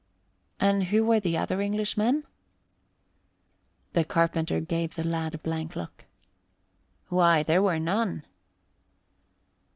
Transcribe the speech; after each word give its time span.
"And 0.59 0.85
who 0.85 1.05
were 1.05 1.19
the 1.19 1.37
other 1.37 1.61
Englishmen?" 1.61 2.23
The 3.93 4.03
carpenter 4.03 4.59
gave 4.59 4.95
the 4.95 5.03
lad 5.03 5.35
a 5.35 5.37
blank 5.37 5.75
look. 5.75 6.05
"Why, 7.09 7.43
there 7.43 7.61
were 7.61 7.77
none." 7.77 8.25